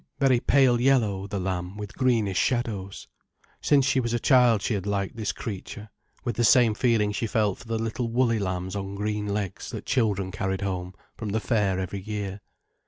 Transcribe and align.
Very 0.17 0.39
pale 0.39 0.81
yellow, 0.81 1.27
the 1.27 1.39
lamb, 1.39 1.77
with 1.77 1.93
greenish 1.95 2.35
shadows. 2.39 3.07
Since 3.61 3.85
she 3.85 3.99
was 3.99 4.15
a 4.15 4.19
child 4.19 4.63
she 4.63 4.73
had 4.73 4.87
liked 4.87 5.15
this 5.15 5.31
creature, 5.31 5.91
with 6.23 6.37
the 6.37 6.43
same 6.43 6.73
feeling 6.73 7.11
she 7.11 7.27
felt 7.27 7.59
for 7.59 7.67
the 7.67 7.77
little 7.77 8.07
woolly 8.07 8.39
lambs 8.39 8.75
on 8.75 8.95
green 8.95 9.27
legs 9.27 9.69
that 9.69 9.85
children 9.85 10.31
carried 10.31 10.61
home 10.61 10.95
from 11.15 11.29
the 11.29 11.39
fair 11.39 11.77
every 11.79 12.01
year. 12.01 12.41